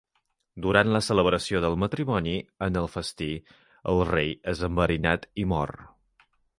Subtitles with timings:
[0.65, 2.33] Durant la celebració del matrimoni,
[2.69, 3.29] en el festí,
[3.95, 5.81] el rei és enverinat i mor.